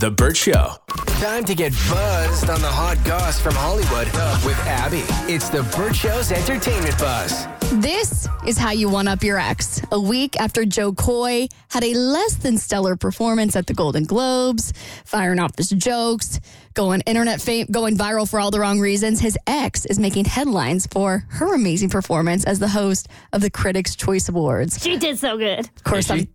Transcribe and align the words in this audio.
The 0.00 0.10
Burt 0.10 0.34
Show. 0.34 0.76
Time 1.20 1.44
to 1.44 1.54
get 1.54 1.72
buzzed 1.90 2.48
on 2.48 2.62
the 2.62 2.66
hot 2.66 2.96
goss 3.04 3.38
from 3.38 3.54
Hollywood 3.54 4.06
with 4.46 4.58
Abby. 4.66 5.02
It's 5.30 5.50
The 5.50 5.62
Burt 5.76 5.94
Show's 5.94 6.32
entertainment 6.32 6.96
buzz. 6.98 7.46
This 7.74 8.26
is 8.46 8.56
how 8.56 8.70
you 8.70 8.88
one 8.88 9.06
up 9.06 9.22
your 9.22 9.38
ex. 9.38 9.82
A 9.92 10.00
week 10.00 10.40
after 10.40 10.64
Jo 10.64 10.94
Koy 10.94 11.48
had 11.68 11.84
a 11.84 11.92
less 11.92 12.36
than 12.36 12.56
stellar 12.56 12.96
performance 12.96 13.54
at 13.56 13.66
the 13.66 13.74
Golden 13.74 14.04
Globes, 14.04 14.72
firing 15.04 15.38
off 15.38 15.54
his 15.58 15.68
jokes, 15.68 16.40
going 16.72 17.02
internet 17.02 17.42
fame, 17.42 17.66
going 17.70 17.94
viral 17.94 18.28
for 18.28 18.40
all 18.40 18.50
the 18.50 18.58
wrong 18.58 18.80
reasons, 18.80 19.20
his 19.20 19.36
ex 19.46 19.84
is 19.84 19.98
making 19.98 20.24
headlines 20.24 20.86
for 20.86 21.26
her 21.28 21.54
amazing 21.54 21.90
performance 21.90 22.44
as 22.46 22.58
the 22.58 22.68
host 22.68 23.06
of 23.34 23.42
the 23.42 23.50
Critics' 23.50 23.94
Choice 23.96 24.30
Awards. 24.30 24.82
She 24.82 24.96
did 24.96 25.18
so 25.18 25.36
good. 25.36 25.60
Of 25.60 25.84
course, 25.84 26.10
I'm. 26.10 26.26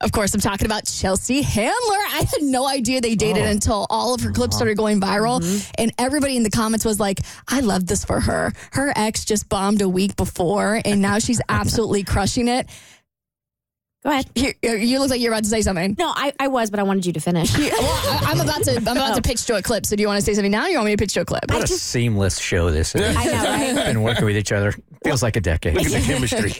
Of 0.00 0.12
course, 0.12 0.32
I'm 0.32 0.40
talking 0.40 0.66
about 0.66 0.86
Chelsea 0.86 1.42
Handler. 1.42 1.72
I 1.74 2.24
had 2.30 2.42
no 2.42 2.68
idea 2.68 3.00
they 3.00 3.16
dated 3.16 3.44
oh. 3.44 3.50
until 3.50 3.86
all 3.90 4.14
of 4.14 4.20
her 4.20 4.30
clips 4.30 4.54
started 4.54 4.76
going 4.76 5.00
viral. 5.00 5.40
Mm-hmm. 5.40 5.70
And 5.76 5.92
everybody 5.98 6.36
in 6.36 6.44
the 6.44 6.50
comments 6.50 6.84
was 6.84 7.00
like, 7.00 7.18
I 7.48 7.60
love 7.60 7.86
this 7.86 8.04
for 8.04 8.20
her. 8.20 8.52
Her 8.72 8.92
ex 8.94 9.24
just 9.24 9.48
bombed 9.48 9.82
a 9.82 9.88
week 9.88 10.14
before, 10.14 10.80
and 10.84 11.02
now 11.02 11.18
she's 11.18 11.40
absolutely 11.48 12.04
crushing 12.04 12.46
it. 12.46 12.68
Go 14.04 14.10
ahead. 14.10 14.30
You, 14.36 14.52
you 14.62 15.00
look 15.00 15.10
like 15.10 15.20
you're 15.20 15.32
about 15.32 15.42
to 15.42 15.50
say 15.50 15.60
something. 15.60 15.96
No, 15.98 16.12
I, 16.14 16.32
I 16.38 16.46
was, 16.46 16.70
but 16.70 16.78
I 16.78 16.84
wanted 16.84 17.04
you 17.04 17.12
to 17.14 17.20
finish. 17.20 17.58
Well, 17.58 17.72
I, 17.72 18.20
I'm 18.26 18.40
about 18.40 18.62
to 18.62 18.76
I'm 18.76 18.82
about 18.82 19.14
to 19.14 19.14
oh. 19.18 19.20
pitch 19.20 19.44
to 19.46 19.56
a 19.56 19.62
clip. 19.62 19.84
So 19.84 19.96
do 19.96 20.02
you 20.02 20.06
want 20.06 20.20
to 20.20 20.24
say 20.24 20.34
something 20.34 20.52
now? 20.52 20.66
Or 20.66 20.68
you 20.68 20.76
want 20.76 20.86
me 20.86 20.92
to 20.92 20.96
pitch 20.96 21.14
to 21.14 21.22
a 21.22 21.24
clip? 21.24 21.42
What 21.48 21.64
a 21.64 21.66
seamless 21.66 22.38
show 22.38 22.70
this 22.70 22.94
is. 22.94 23.16
I 23.16 23.24
know, 23.24 23.32
right? 23.32 23.86
Been 23.86 24.02
working 24.02 24.24
with 24.24 24.36
each 24.36 24.52
other. 24.52 24.72
Feels 25.02 25.22
like 25.22 25.34
a 25.34 25.40
decade. 25.40 25.74
Look 25.74 25.86
at 25.86 25.90
the 25.90 26.00
chemistry. 26.00 26.52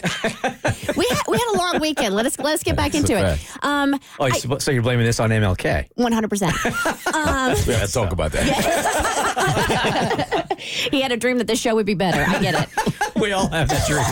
we 0.97 1.07
had 1.09 1.19
we 1.29 1.39
had 1.39 1.55
a 1.55 1.59
long 1.59 1.81
weekend. 1.81 2.15
Let 2.15 2.27
us 2.27 2.39
let 2.39 2.55
us 2.55 2.63
get 2.63 2.77
back 2.77 2.95
into 2.95 3.17
it. 3.17 3.39
Um, 3.65 3.99
Oh, 4.21 4.29
so 4.31 4.59
so 4.59 4.71
you're 4.71 4.83
blaming 4.83 5.07
this 5.07 5.21
on 5.21 5.31
MLK? 5.31 5.89
one 5.95 6.13
hundred 6.13 6.29
percent. 6.29 6.55
Um, 6.67 7.55
let's 7.67 7.93
talk 7.93 8.13
about 8.13 8.33
that. 8.33 10.45
He 10.59 11.01
had 11.01 11.13
a 11.13 11.17
dream 11.17 11.39
that 11.39 11.47
this 11.47 11.61
show 11.61 11.75
would 11.77 11.87
be 11.87 11.95
better. 11.95 12.25
I 12.29 12.41
get 12.41 12.55
it. 12.63 12.69
We 13.19 13.33
all 13.33 13.49
have 13.49 13.69
that 13.69 13.85
dream. 13.89 14.05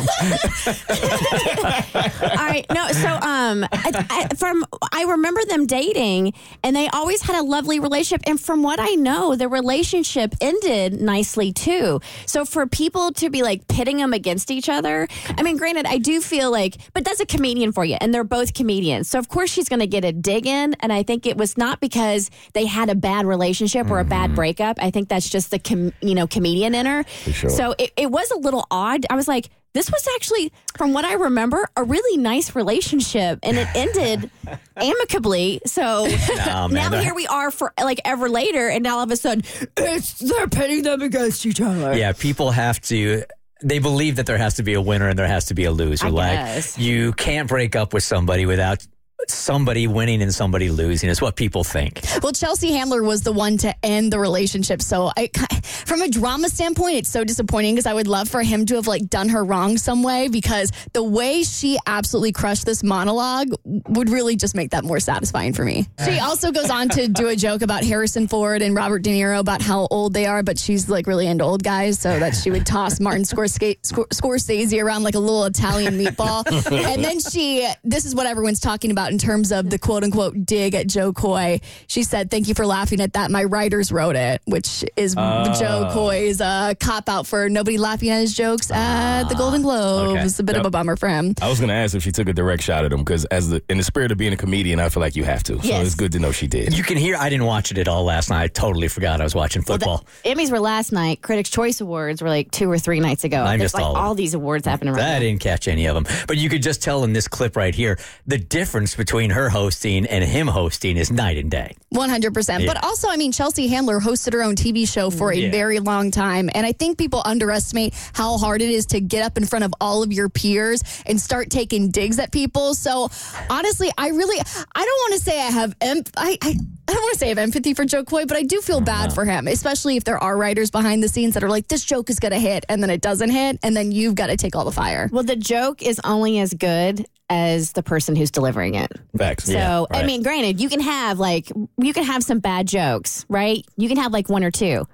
All 2.41 2.47
right. 2.47 2.67
No. 2.75 2.89
So, 2.89 3.07
um, 3.09 3.65
I, 3.73 4.05
I, 4.11 4.27
from 4.35 4.65
I 4.93 5.05
remember 5.05 5.45
them 5.45 5.65
dating, 5.67 6.33
and 6.65 6.75
they 6.75 6.89
always 6.89 7.23
had 7.23 7.37
a 7.39 7.43
lovely 7.45 7.79
relationship. 7.79 8.23
And 8.27 8.41
from 8.41 8.65
what 8.65 8.81
I 8.81 8.97
know, 8.97 9.37
the 9.37 9.49
relationship 9.49 10.35
ended 10.41 11.01
nicely 11.01 11.53
too. 11.53 12.01
So 12.27 12.45
for 12.45 12.67
people 12.67 13.13
to 13.13 13.31
be 13.31 13.45
like 13.45 13.69
pitting 13.69 13.99
them 13.99 14.13
against 14.13 14.51
each 14.51 14.69
other, 14.69 15.07
I 15.37 15.43
mean, 15.45 15.57
granted, 15.57 15.87
I 15.87 15.99
do 15.99 16.21
feel 16.21 16.46
like, 16.51 16.77
but 16.93 17.05
that's 17.05 17.21
a 17.21 17.27
comedian 17.27 17.73
for 17.73 17.85
you, 17.85 17.97
and 18.01 18.13
they're 18.13 18.25
both 18.25 18.55
comedians. 18.55 19.09
So 19.09 19.19
of 19.19 19.29
course 19.29 19.51
she's 19.51 19.69
going 19.69 19.81
to 19.81 19.87
get 19.87 20.05
a 20.05 20.13
dig 20.13 20.47
in, 20.47 20.75
and 20.81 20.93
I 20.93 21.03
think 21.03 21.27
it 21.27 21.37
was 21.37 21.57
not 21.57 21.81
because 21.81 22.31
they 22.55 22.67
had 22.67 22.89
a 22.89 22.95
bad 22.95 23.27
relationship 23.27 23.91
or 23.91 24.01
a 24.01 24.05
bad 24.05 24.29
mm-hmm. 24.29 24.37
breakup. 24.37 24.79
I 24.81 24.91
think 24.91 25.09
that's 25.09 25.29
just 25.29 25.51
the 25.51 25.59
com- 25.59 25.93
you 26.01 26.15
know 26.15 26.27
comedian 26.27 26.75
in 26.75 26.87
her. 26.87 27.05
sure. 27.05 27.51
So 27.51 27.75
it, 27.79 27.93
it 27.97 28.11
was 28.11 28.31
a 28.31 28.39
little 28.39 28.67
odd. 28.71 29.07
I 29.11 29.17
was 29.17 29.29
like, 29.29 29.51
this 29.77 29.91
was 29.91 30.09
actually, 30.15 30.55
from 30.79 30.95
what 30.95 31.05
I 31.05 31.13
remember, 31.13 31.69
a 31.77 31.85
really 31.85 32.17
nice 32.17 32.57
relationship, 32.57 33.39
and 33.43 33.59
it 33.59 33.69
ended 33.75 34.31
amicably. 34.77 35.61
So 35.67 36.07
No, 36.47 36.69
now 36.69 36.91
here 36.99 37.15
we 37.15 37.27
are 37.27 37.51
for 37.51 37.75
like 37.79 38.01
ever 38.07 38.31
later, 38.31 38.71
and 38.71 38.83
now 38.83 38.97
all 38.97 39.03
of 39.03 39.11
a 39.11 39.17
sudden, 39.17 39.45
it's 39.77 40.19
they're 40.19 40.49
pitting 40.49 40.83
them 40.83 41.03
against 41.03 41.45
each 41.45 41.61
other. 41.61 41.95
Yeah, 41.95 42.13
people 42.13 42.53
have 42.53 42.81
to. 42.83 43.25
They 43.63 43.79
believe 43.79 44.17
that 44.17 44.27
there 44.27 44.39
has 44.39 44.55
to 44.55 44.63
be 44.63 44.75
a 44.75 44.81
winner 44.81 45.09
and 45.09 45.19
there 45.19 45.27
has 45.27 45.47
to 45.47 45.55
be 45.55 45.65
a 45.65 45.71
loser. 45.73 46.07
I 46.07 46.11
like 46.11 46.33
guess. 46.33 46.79
you 46.79 47.13
can't 47.13 47.49
break 47.49 47.75
up 47.75 47.95
with 47.95 48.03
somebody 48.03 48.45
without 48.45 48.87
somebody 49.31 49.87
winning 49.87 50.23
and 50.23 50.33
somebody 50.33 50.71
losing. 50.71 51.11
Is 51.11 51.23
what 51.23 51.37
people 51.37 51.65
think. 51.65 52.01
Well, 52.23 52.33
Chelsea 52.33 52.73
Handler 52.73 53.03
was 53.03 53.23
the 53.23 53.33
one 53.33 53.57
to 53.59 53.75
end 53.85 54.13
the 54.13 54.19
relationship. 54.19 54.83
So, 54.83 55.11
I, 55.17 55.29
from 55.63 56.03
a 56.03 56.09
drama 56.09 56.49
standpoint, 56.49 56.97
it's 56.97 57.09
so 57.09 57.25
disappointing 57.25 57.75
because 57.75 57.87
I 57.87 57.95
would 57.95 58.09
love 58.09 58.29
for 58.29 58.43
him 58.43 58.67
to 58.67 58.77
have 58.77 58.87
like 58.87 59.09
done 59.09 59.29
her 59.29 59.45
wrong 59.45 59.79
some 59.79 60.03
way 60.03 60.29
because 60.29 60.73
the 60.93 61.03
way 61.03 61.43
she 61.43 61.79
absolutely 61.87 62.33
crushed 62.33 62.67
this 62.67 62.83
monologue 62.83 63.49
would 63.65 64.11
really 64.11 64.37
just 64.37 64.55
make 64.55 64.71
that 64.71 64.85
more 64.85 65.01
satisfying 65.01 65.53
for 65.53 65.65
me. 65.65 65.87
She 66.05 66.19
also 66.19 66.53
goes 66.53 66.71
on 66.71 66.89
to 66.91 67.09
do 67.09 67.29
a 67.29 67.37
joke 67.37 67.63
about 67.63 67.85
Harrison 67.85 68.29
Ford 68.29 68.63
and 68.63 68.75
Robert 68.75 69.01
De 69.01 69.11
Niro 69.11 69.39
about 69.39 69.63
how 69.63 69.87
old 69.91 70.15
they 70.15 70.27
are, 70.27 70.43
but 70.43 70.59
she's 70.59 70.89
like 70.89 71.07
really 71.07 71.27
into 71.27 71.45
old 71.45 71.63
guys, 71.63 71.99
so 71.99 72.19
that 72.19 72.35
she 72.35 72.51
would 72.51 72.67
toss 72.67 73.01
Martin 73.01 73.23
Scorsese, 73.25 73.81
Scorsese 73.83 74.83
around 74.83 75.03
like 75.03 75.15
a 75.15 75.19
little 75.19 75.45
Italian 75.45 75.99
meatball. 75.99 76.45
and 76.73 77.05
then 77.05 77.21
she, 77.21 77.69
this 77.85 78.05
is 78.05 78.15
what 78.15 78.27
everyone's 78.27 78.61
talking 78.61 78.91
about 78.91 79.13
in 79.17 79.19
terms 79.19 79.51
of 79.51 79.71
the 79.71 79.79
quote 79.79 80.05
unquote 80.05 80.45
dig 80.45 80.75
at 80.75 80.87
Jo 80.89 81.11
Koy. 81.11 81.59
She 81.87 82.03
said, 82.03 82.31
Thank 82.31 82.49
you 82.49 82.55
for 82.55 82.67
laughing 82.67 83.01
at 83.01 83.15
that. 83.15 83.31
My 83.31 83.45
writers 83.45 83.91
wrote 83.91 84.15
it, 84.15 84.43
which 84.45 84.85
is 84.95 85.15
Jo 85.15 85.89
Koy's 85.91 86.43
uh, 86.43 86.75
cop 86.79 87.09
out 87.09 87.27
for 87.27 87.49
nobody 87.49 87.79
laughing 87.79 88.11
at 88.11 88.21
his 88.21 88.35
jokes 88.35 88.71
at 88.71 89.25
the 89.31 89.35
Golden 89.35 89.63
Globes. 89.63 90.35
okay. 90.39 90.43
A 90.43 90.43
bit 90.43 90.57
of 90.57 90.67
a 90.67 90.71
bummer 90.71 90.97
for 90.97 91.09
him. 91.09 91.35
I 91.41 91.49
was 91.49 91.59
going 91.59 91.69
to 91.69 91.75
ask 91.75 91.95
if 91.95 92.03
she 92.03 92.13
took 92.13 92.29
a 92.29 92.35
direct 92.35 92.63
shot 92.63 92.85
at 92.85 92.93
him 92.93 92.99
because, 92.99 93.25
as 93.27 93.49
the 93.49 93.63
in 93.71 93.79
the 93.79 93.85
spirit 93.85 94.13
of 94.13 94.19
being 94.19 94.35
a 94.35 94.37
comedian, 94.37 94.81
I 94.81 94.91
feel 94.91 95.01
like 95.01 95.17
you 95.17 95.25
have 95.25 95.43
to. 95.45 95.55
So 95.63 95.81
it's 95.81 95.95
good 95.95 96.13
to 96.13 96.19
know 96.19 96.31
she 96.31 96.47
did. 96.47 96.77
You 96.77 96.85
can 96.85 96.99
hear. 96.99 97.17
I 97.17 97.31
didn't 97.31 97.47
watch 97.47 97.71
it 97.71 97.79
at 97.79 97.89
all 97.89 98.05
last 98.05 98.29
night. 98.29 98.43
I 98.43 98.49
totally 98.49 98.89
forgot 98.89 99.23
I 99.23 99.25
was 99.25 99.35
watching 99.35 99.63
football. 99.63 100.05
The 100.25 100.35
Emmys 100.35 100.51
were 100.51 100.61
last 100.61 100.93
night. 100.93 101.23
Critics' 101.23 101.49
Choice 101.49 101.81
Awards 101.81 102.21
were 102.21 102.29
like 102.29 102.51
two 102.51 102.71
or 102.71 102.79
three 102.79 103.01
nights 103.01 103.25
ago. 103.25 103.43
I 103.43 103.57
There's 103.57 103.61
missed 103.61 103.75
like 103.77 103.85
all 103.85 103.97
all 103.97 104.15
these 104.15 104.35
awards 104.35 104.67
happening 104.67 104.93
right 104.93 105.03
I 105.03 105.15
now. 105.15 105.19
didn't 105.21 105.41
catch 105.41 105.69
any 105.69 105.87
of 105.87 105.95
them, 105.95 106.05
but 106.29 106.37
you 106.37 106.51
could 106.51 106.63
just 106.63 106.83
tell 106.83 107.03
in 107.05 107.15
this 107.15 107.27
clip 107.29 107.57
right 107.57 107.75
here 107.75 107.99
the 108.27 108.37
difference 108.39 108.95
between 108.95 109.06
her 109.11 109.49
hosting 109.49 110.07
and 110.07 110.23
him 110.25 110.47
hosting 110.47 110.97
is 110.97 111.11
night 111.11 111.37
and 111.39 111.51
day. 111.51 111.77
100%. 111.95 112.67
But 112.67 112.83
also, 112.85 113.09
I 113.09 113.17
mean, 113.17 113.33
Chelsea 113.33 113.69
Handler 113.69 114.01
hosted 114.01 114.33
her 114.35 114.43
own 114.43 114.55
TV 114.57 114.87
show 114.87 115.11
for 115.11 115.31
a 115.33 115.37
Yeah. 115.37 115.51
very 115.51 115.79
long 115.81 116.11
time. 116.11 116.51
And 116.55 116.67
I 116.67 116.73
think 116.73 116.99
people 116.99 117.23
underestimate 117.25 117.95
how 118.13 118.37
hard 118.39 118.61
it 118.63 118.71
is 118.71 118.87
to 118.87 119.01
get 119.01 119.23
up 119.25 119.37
in 119.39 119.47
front 119.47 119.65
of 119.65 119.73
all 119.81 120.03
of 120.03 120.13
your 120.13 120.29
peers 120.29 120.81
and 121.07 121.21
start 121.21 121.51
taking 121.51 121.91
digs 121.91 122.19
at 122.19 122.33
people. 122.33 122.75
So 122.75 123.09
honestly, 123.49 123.91
I 123.97 124.09
really, 124.09 124.39
I 124.39 124.85
don't 124.85 125.11
want 125.11 125.15
to 125.15 125.21
say 125.21 125.41
I 125.41 125.51
have, 125.51 125.75
em- 125.81 126.03
I, 126.17 126.37
I, 126.43 126.57
I 126.89 126.93
don't 126.93 127.03
want 127.03 127.15
to 127.15 127.19
say 127.19 127.27
I 127.27 127.29
have 127.31 127.39
empathy 127.39 127.75
for 127.75 127.85
Jo 127.85 128.05
Koy, 128.05 128.27
but 128.27 128.37
I 128.37 128.43
do 128.43 128.61
feel 128.61 128.81
bad 128.81 129.07
uh-huh. 129.07 129.15
for 129.15 129.25
him, 129.25 129.49
especially 129.49 129.97
if 129.97 130.05
there 130.05 130.19
are 130.19 130.37
writers 130.37 130.71
behind 130.71 131.03
the 131.03 131.09
scenes 131.09 131.35
that 131.35 131.43
are 131.43 131.49
like, 131.49 131.69
this 131.69 131.85
joke 131.85 132.11
is 132.11 132.21
going 132.21 132.33
to 132.33 132.39
hit 132.39 132.65
and 132.69 132.83
then 132.83 132.91
it 132.91 133.01
doesn't 133.01 133.31
hit. 133.31 133.59
And 133.63 133.77
then 133.77 133.91
you've 133.91 134.15
got 134.15 134.29
to 134.29 134.37
take 134.37 134.55
all 134.55 134.65
the 134.65 134.73
fire. 134.73 135.09
Well, 135.13 135.25
the 135.25 135.37
joke 135.37 135.83
is 135.83 136.01
only 136.05 136.39
as 136.39 136.55
good 136.55 137.07
as 137.29 137.73
the 137.73 137.83
person 137.83 138.15
who's 138.15 138.31
delivering 138.31 138.77
it. 138.77 138.93
Facts. 139.17 139.45
So, 139.45 139.87
I 139.91 139.99
right. 139.99 140.07
mean, 140.07 140.23
granted, 140.23 140.61
you 140.61 140.69
can 140.69 140.81
have 140.81 141.19
like 141.19 141.51
you 141.79 141.93
can 141.93 142.05
have 142.05 142.23
some 142.23 142.39
bad 142.39 142.69
jokes, 142.69 143.27
right? 143.29 143.65
You 143.77 143.89
can 143.89 143.97
have 143.97 144.13
like 144.13 144.29
one 144.29 144.45
or 144.45 144.53
two, 144.53 144.87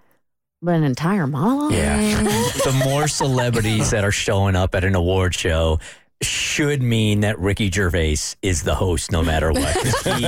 but 0.63 0.75
an 0.75 0.85
entire 0.85 1.27
monologue. 1.27 1.73
Yeah. 1.73 2.23
the 2.23 2.83
more 2.85 3.09
celebrities 3.09 3.91
that 3.91 4.05
are 4.05 4.13
showing 4.13 4.57
up 4.57 4.75
at 4.75 4.85
an 4.85 4.95
award 4.95 5.35
show 5.35 5.79
should 6.23 6.83
mean 6.83 7.21
that 7.21 7.39
Ricky 7.39 7.71
Gervais 7.71 8.17
is 8.43 8.63
the 8.63 8.75
host 8.75 9.11
no 9.13 9.23
matter 9.23 9.53
what. 9.53 9.77
he 10.05 10.23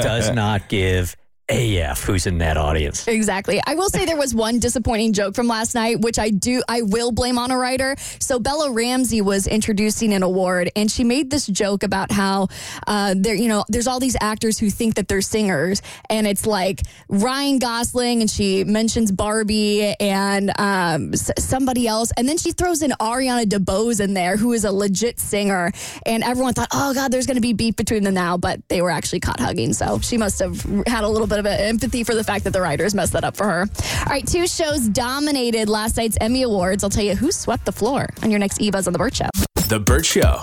does 0.00 0.30
not 0.30 0.68
give 0.68 1.16
AF 1.48 2.02
who's 2.02 2.26
in 2.26 2.38
that 2.38 2.56
audience. 2.56 3.06
Exactly. 3.06 3.60
I 3.64 3.76
will 3.76 3.88
say 3.88 4.04
there 4.04 4.16
was 4.16 4.34
one 4.34 4.58
disappointing 4.58 5.12
joke 5.12 5.36
from 5.36 5.46
last 5.46 5.74
night, 5.76 6.00
which 6.00 6.18
I 6.18 6.30
do, 6.30 6.60
I 6.68 6.82
will 6.82 7.12
blame 7.12 7.38
on 7.38 7.52
a 7.52 7.56
writer. 7.56 7.94
So 8.18 8.40
Bella 8.40 8.72
Ramsey 8.72 9.20
was 9.20 9.46
introducing 9.46 10.12
an 10.12 10.24
award, 10.24 10.70
and 10.74 10.90
she 10.90 11.04
made 11.04 11.30
this 11.30 11.46
joke 11.46 11.84
about 11.84 12.10
how 12.10 12.48
uh, 12.88 13.14
there, 13.16 13.34
you 13.36 13.46
know, 13.48 13.64
there's 13.68 13.86
all 13.86 14.00
these 14.00 14.16
actors 14.20 14.58
who 14.58 14.70
think 14.70 14.96
that 14.96 15.06
they're 15.06 15.20
singers, 15.20 15.82
and 16.10 16.26
it's 16.26 16.46
like 16.46 16.80
Ryan 17.08 17.60
Gosling, 17.60 18.22
and 18.22 18.30
she 18.30 18.64
mentions 18.64 19.12
Barbie 19.12 19.94
and 20.00 20.50
um, 20.58 21.12
s- 21.14 21.30
somebody 21.38 21.86
else, 21.86 22.10
and 22.16 22.28
then 22.28 22.38
she 22.38 22.50
throws 22.50 22.82
in 22.82 22.90
Ariana 22.92 23.44
DeBose 23.44 24.00
in 24.00 24.14
there, 24.14 24.36
who 24.36 24.52
is 24.52 24.64
a 24.64 24.72
legit 24.72 25.20
singer, 25.20 25.70
and 26.04 26.24
everyone 26.24 26.54
thought, 26.54 26.68
oh 26.72 26.92
god, 26.92 27.12
there's 27.12 27.26
going 27.26 27.36
to 27.36 27.40
be 27.40 27.52
beef 27.52 27.76
between 27.76 28.02
them 28.02 28.14
now, 28.14 28.36
but 28.36 28.60
they 28.68 28.82
were 28.82 28.90
actually 28.90 29.20
caught 29.20 29.38
hugging, 29.38 29.72
so 29.72 30.00
she 30.00 30.16
must 30.16 30.40
have 30.40 30.60
had 30.88 31.04
a 31.04 31.08
little 31.08 31.26
bit 31.42 31.54
of 31.54 31.60
empathy 31.60 32.04
for 32.04 32.14
the 32.14 32.24
fact 32.24 32.44
that 32.44 32.52
the 32.52 32.60
writers 32.60 32.94
messed 32.94 33.12
that 33.12 33.24
up 33.24 33.36
for 33.36 33.46
her. 33.46 33.60
All 33.60 34.06
right, 34.06 34.26
two 34.26 34.46
shows 34.46 34.88
dominated 34.88 35.68
last 35.68 35.96
night's 35.96 36.16
Emmy 36.20 36.42
Awards. 36.42 36.84
I'll 36.84 36.90
tell 36.90 37.04
you 37.04 37.16
who 37.16 37.32
swept 37.32 37.64
the 37.64 37.72
floor 37.72 38.06
on 38.22 38.30
your 38.30 38.40
next 38.40 38.60
Eva's 38.60 38.86
on 38.86 38.92
the 38.92 38.98
Burt 38.98 39.14
Show. 39.14 39.28
The 39.68 39.80
Burt 39.80 40.06
Show. 40.06 40.42